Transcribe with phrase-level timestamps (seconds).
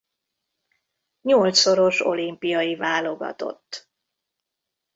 [1.21, 3.89] Nyolcszoros olimpiai válogatott.